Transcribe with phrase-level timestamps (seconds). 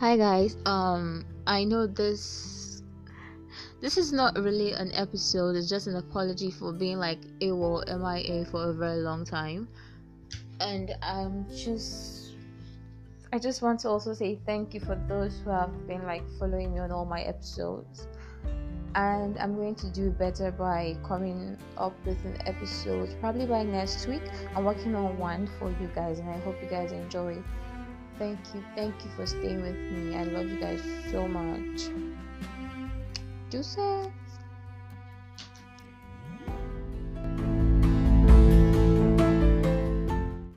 [0.00, 0.56] Hi guys.
[0.64, 2.84] Um I know this
[3.80, 8.44] this is not really an episode, it's just an apology for being like AWOL MIA
[8.44, 9.66] for a very long time.
[10.60, 12.36] And I'm just
[13.32, 16.74] I just want to also say thank you for those who have been like following
[16.74, 18.06] me on all my episodes.
[18.94, 24.06] And I'm going to do better by coming up with an episode probably by next
[24.06, 24.22] week.
[24.54, 27.42] I'm working on one for you guys and I hope you guys enjoy.
[28.18, 28.64] Thank you.
[28.74, 30.16] Thank you for staying with me.
[30.16, 31.88] I love you guys so much.
[33.50, 34.10] Juicy.